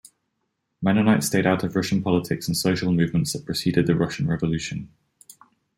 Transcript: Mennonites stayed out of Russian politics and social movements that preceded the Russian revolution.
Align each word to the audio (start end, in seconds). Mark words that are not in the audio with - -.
Mennonites 0.81 1.27
stayed 1.27 1.45
out 1.45 1.63
of 1.63 1.75
Russian 1.75 2.01
politics 2.01 2.47
and 2.47 2.57
social 2.57 2.91
movements 2.91 3.33
that 3.33 3.45
preceded 3.45 3.85
the 3.85 3.95
Russian 3.95 4.25
revolution. 4.27 4.89